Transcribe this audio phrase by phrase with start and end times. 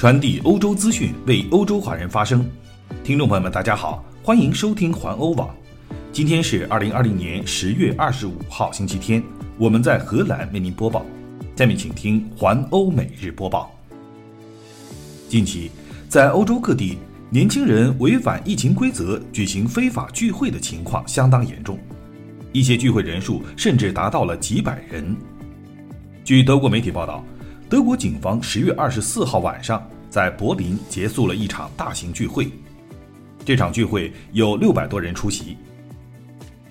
[0.00, 2.42] 传递欧洲资讯，为欧洲华人发声。
[3.04, 5.54] 听众朋友们，大家好，欢迎收听环欧网。
[6.10, 9.22] 今天是二零二零年十月二十五号，星期天。
[9.58, 11.04] 我们在荷兰为您播报。
[11.54, 13.70] 下面请听环欧每日播报。
[15.28, 15.70] 近期，
[16.08, 16.96] 在欧洲各地，
[17.28, 21.78] 年轻人违反疫情规则举行非法聚会的情况相当严重，
[22.52, 25.14] 一些聚会人数甚至达到了几百人。
[26.24, 27.22] 据德国媒体报道。
[27.70, 32.50] 德国警方十月二十四号晚上在柏林结束了一场大型聚会，
[33.44, 35.56] 这场聚会有六百多人出席。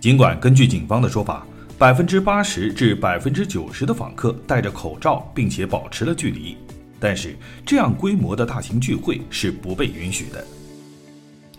[0.02, 1.48] 尽管根据警方的说法，
[1.78, 6.58] 百分之八十至百分之九十的访客戴着口罩并且保持了距离，
[7.00, 7.34] 但是
[7.66, 10.46] 这样规模的大型聚会是不被允许的。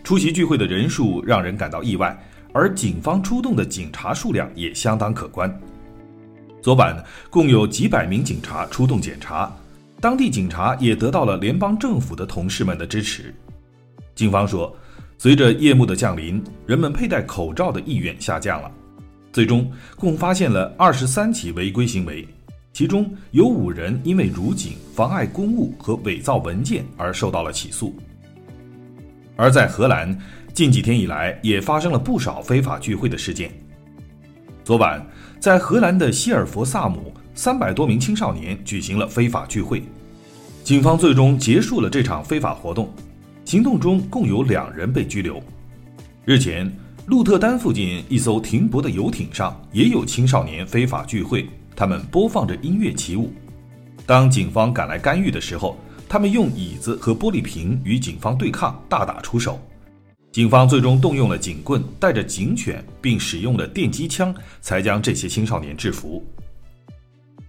[0.03, 2.15] 出席聚会的人数让人感到意外，
[2.53, 5.51] 而警方出动的警察数量也相当可观。
[6.61, 9.51] 昨晚共有几百名警察出动检查，
[9.99, 13.33] 当地警察也得到了联邦政府的同事们的支持。
[14.13, 14.71] 警方说，
[15.17, 18.71] 随着夜幕的降临，人们佩戴口罩的意愿下降了。
[19.33, 22.27] 最终，共发现了二十三起违规行为，
[22.73, 27.95] 其中有五人因为辱警、妨碍公务和伪造文件而受到了起诉。
[29.35, 30.15] 而在荷兰，
[30.53, 33.51] 近几天以来也发生了不少非法聚会的事件。
[34.63, 35.03] 昨晚。
[35.41, 39.81] 在荷兰的希尔佛萨姆，三百多名青少年举行了非法聚会，
[40.63, 42.93] 警方最终结束了这场非法活动。
[43.43, 45.41] 行动中共有两人被拘留。
[46.25, 46.71] 日前，
[47.07, 53.33] 鹿特丹附近一艘停泊的游艇上也有青少年非法聚会，他们播放着音乐起舞。
[54.05, 55.75] 当警方赶来干预的时候，
[56.07, 59.59] 他们用椅子和玻璃瓶与警方对抗，大打出手。
[60.31, 66.25] 警方最终动用了警棍，带着警犬，并使用了电击枪，才将这些青少年制服。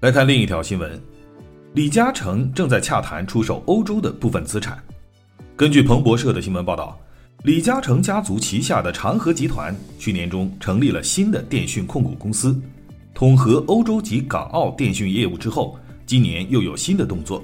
[0.00, 1.00] 来看另一条新闻：
[1.74, 4.82] 李嘉诚正在洽谈出售欧洲的部分资产。
[5.54, 6.98] 根据彭博社的新闻报道，
[7.44, 12.60] 李嘉诚家族旗下的长和集团去年中成立了新的电讯控股公司，
[13.14, 17.40] 统合欧洲及港澳电讯业务之后，今年又有新的动作。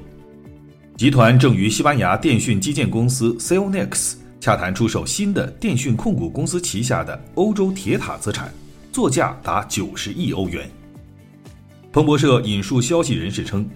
[0.96, 4.16] 集团正与西班牙电讯基建公司 Cellnex。
[4.40, 8.52] 洽谈出售新的电讯控股公司旗下的欧洲铁塔资产，
[8.92, 10.70] 作价达九十亿欧元。
[11.92, 13.68] 彭博社引述消息人士称，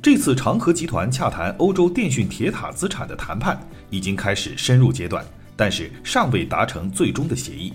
[0.00, 3.58] 这次长和集团洽谈欧洲电讯铁塔资产的谈判
[3.90, 5.24] 已经开始深入阶段，
[5.56, 7.72] 但是尚未达成最终的协议。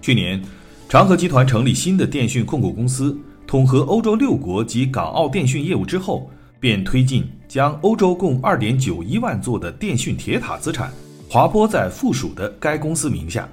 [0.00, 0.42] 去年，
[0.88, 10.90] 长和集团成立新的电讯控股公司，统合欧洲六国及港澳电讯业务之后，便推进将欧洲共二点九一万座的电讯铁塔资产。
[11.36, 13.46] 划拨在附属的该公司名下。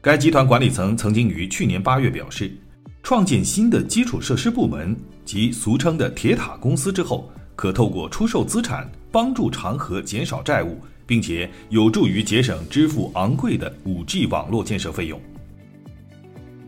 [0.00, 2.56] 该集团管理层曾经于去年八月表示，
[3.02, 15.20] 创建新的基础设施部门及俗称的铁塔公司之后，可透过出售资产帮助长河减少债务，并且有助于节省支付昂贵的 5G 网络建设费用。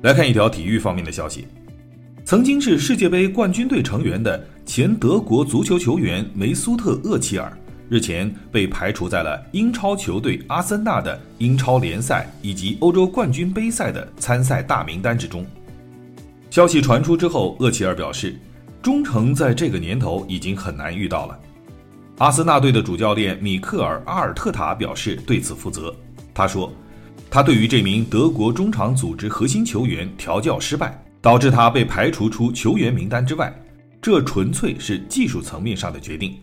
[0.02, 1.46] 来看一条体育方面的消息：
[2.24, 7.56] 曾经是世界杯冠军队成员的前德国足球球员梅苏特·厄齐尔。
[7.88, 15.44] 日前被排除在了英超球队阿森纳的英超联赛以及欧洲冠军杯赛的参赛大名单之中。
[16.50, 18.38] 消息传出之后，厄齐尔表示，
[18.80, 21.38] 忠诚在这个年头已经很难遇到了。
[22.18, 25.94] 阿森纳队的主教练米克尔·阿尔特塔表示对此负责。
[26.32, 26.72] 他说，
[27.28, 33.52] 他对于这名德国中场组织核心球员调教失败，导致他被排除出球员名单之外，
[34.00, 36.36] 这纯粹是技术层面上的决定。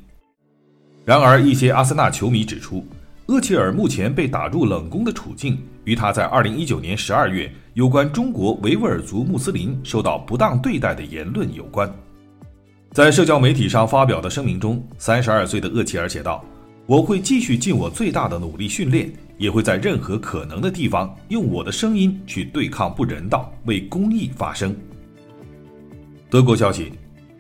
[1.04, 2.86] 然而，一些阿森纳球迷指出，
[3.26, 11.92] 厄齐尔目前被打入冷宫的处境，与他在2019年12月有关中国维吾尔族穆斯林受到不当对待的言论有关。
[12.92, 16.46] 在社交媒体上发表的声明中，32岁的厄齐尔写道
[16.86, 24.76] ：“我会继续尽我最大的努力训练，也会在任何可能的地方用我的声音去对抗不人道，为公益发声。”
[26.30, 26.92] 德国消息，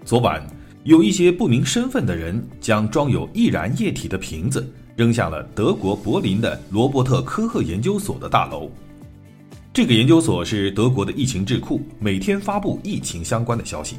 [0.04, 0.42] 昨晚。
[0.84, 8.69] 有一些不明身份的人将装有易燃液体的瓶子扔向了德国柏林的罗伯特科赫研究所的大楼。
[9.72, 13.98] 这个研究所是德国的疫情智库，每天发布疫情相关的消息。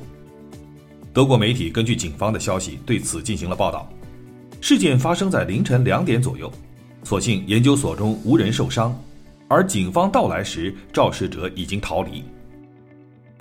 [1.12, 3.88] 德国媒体根据警方的消息对此进行了报道。
[4.60, 6.50] 事件发生在凌晨两点左右，
[7.04, 8.92] 所幸研究所中无人受伤，
[9.46, 12.24] 而警方到来时，肇事者已经逃离。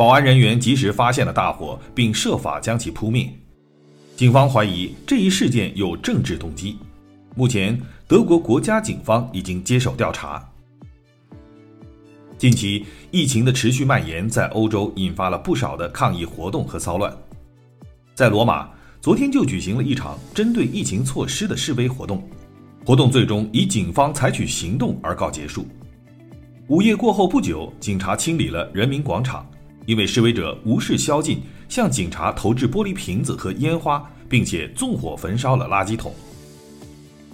[0.01, 3.31] 保安人员及时发现了大火，并设法将其扑灭。
[4.15, 6.75] 警方怀疑这一事件有政治动机。
[7.35, 10.43] 目前，德国国家警方已经接手调查。
[12.35, 17.15] 近期，疫情的持续蔓延在欧洲引发了不少的抗议活动和骚乱。
[18.15, 18.67] 在罗马，
[19.01, 22.27] 昨天就举行了一场针对疫情措施的示威活动，
[22.83, 25.67] 活动最终以警方采取行动而告结束。
[26.69, 29.47] 午夜过后不久，警察清理了人民广场，
[29.85, 36.13] 因为示威者无视宵禁，向警察投掷玻璃瓶子和烟花，并且纵火焚烧了垃圾桶。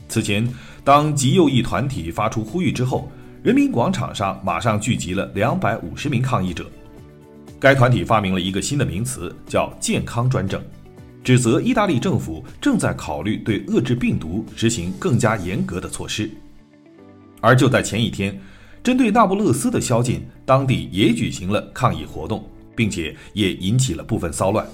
[0.08, 0.48] 此前，
[0.84, 3.12] 当极右翼团体发出呼吁之后，
[3.44, 6.66] 人民广场上马上聚集了两百五十名抗议者。
[7.60, 10.64] 该团体发明了一个新的名词，叫“健康专政”，
[11.24, 16.30] 指责意大利政府正在考虑对遏制病毒实行更加严格的措施。
[17.42, 18.40] 而就在前一天，
[18.88, 24.66] 针对那不勒斯的宵禁，当地也举行了抗议活动，并且也引起了部分骚乱。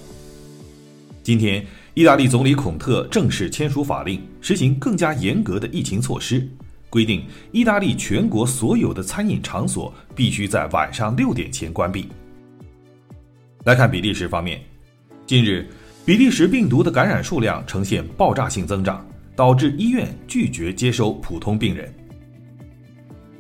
[1.24, 1.66] 今天，
[1.96, 6.48] 意大利总理孔特正式签署法令，实行更加严格的疫情措施，
[6.92, 12.08] 规定意大利全国所有的餐饮场所必须在晚上六点前关闭。
[13.64, 14.62] 来看比利时方面，
[15.26, 15.68] 近日，
[16.06, 19.04] 比利时病毒的感染数量呈现爆炸性增长，
[19.36, 21.92] 导致医院拒绝接收普通病人。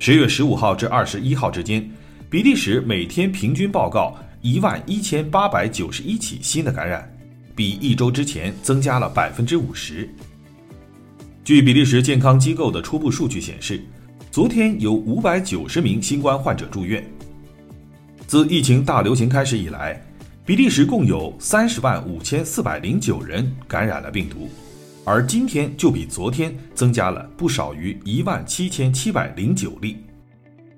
[0.05, 1.89] 十月十五号至二十一号之间，
[2.29, 7.09] 比利时每天平均报告一万一千八百九十一起新的感染，
[7.55, 10.13] 比一周之前增加了百分之五十。
[11.45, 13.81] 据比利时健康机构的初步数据显示，
[14.29, 17.01] 昨天有五百九十名新冠患者住院。
[18.27, 20.05] 自疫情大流行开始以来，
[20.45, 24.49] 比利时共有三十万五千四百零九人感染了病毒，
[25.05, 29.97] 而今天就比昨天增加了不少于一万七千七百零九例。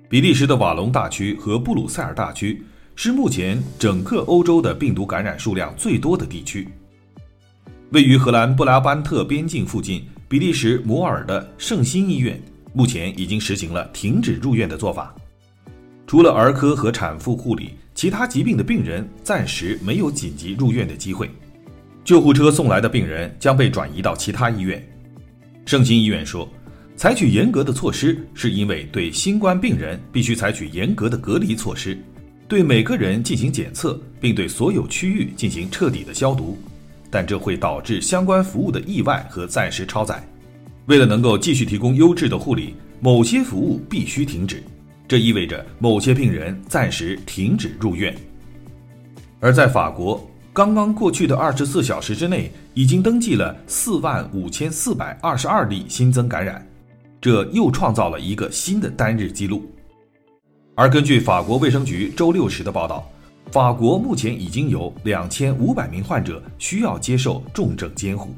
[0.08, 2.62] 比利时的瓦隆大区和布鲁塞尔大区
[2.94, 6.66] 是目前整个欧洲的病毒感染数量最多的地区。
[7.90, 12.40] 位于荷兰布拉班特边境附近，比利时摩尔的圣心医院
[12.72, 15.14] 目前已经实行了停止入院的做法，
[16.06, 17.70] 除了儿科和产妇护理。
[17.94, 21.30] 其他疾病的病人暂时没有紧急入院的机会，
[22.06, 24.80] 救护车送来的病人将被转移到其他医院。
[25.64, 26.48] 圣心医院说，
[26.94, 31.98] 采取严格的措施是因为对新冠病人必须采取严格的隔离措施，
[32.46, 36.56] 对每个人进行检测，并对所有区域进行彻底的消毒，
[37.10, 40.24] 但这会导致相关服务的意外和暂时超载。
[40.86, 44.62] 为了能够继续提供优质的护理，某些服务必须停止。
[45.08, 48.16] 这意味着某些病人暂时停止入院。
[49.40, 50.24] 而在法国，
[50.56, 56.66] 刚刚过去的二十四小时之内，已经登记了四万五千四百二十二例新增感染，
[57.20, 59.70] 这又创造了一个新的单日记录。
[60.74, 63.06] 而根据法国卫生局周六时的报道，
[63.52, 68.34] 法国目前已经有两千五百名患者需要接受重症监护。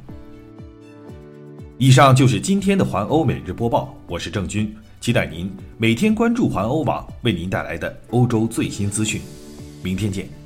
[1.78, 4.74] 以上就是今天的环欧每日播报，我是郑军。
[5.00, 9.20] 期待您每天关注环欧网为您带来的欧洲最新资讯，
[9.84, 10.37] 明天见。